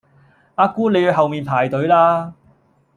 [0.55, 2.33] 阿姑你去後面排隊啦